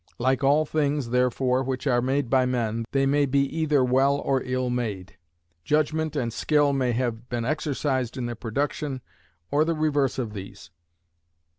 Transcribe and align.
Like 0.17 0.43
all 0.43 0.65
things, 0.65 1.11
therefore, 1.11 1.61
which 1.61 1.85
are 1.85 2.01
made 2.01 2.27
by 2.27 2.47
men, 2.47 2.85
they 2.91 3.05
may 3.05 3.27
be 3.27 3.41
either 3.55 3.83
well 3.83 4.15
or 4.15 4.41
ill 4.41 4.71
made; 4.71 5.15
judgment 5.63 6.15
and 6.15 6.33
skill 6.33 6.73
may 6.73 6.93
have 6.93 7.29
been 7.29 7.45
exercised 7.45 8.17
in 8.17 8.25
their 8.25 8.33
production, 8.33 9.01
or 9.51 9.63
the 9.63 9.75
reverse 9.75 10.17
of 10.17 10.33
these. 10.33 10.71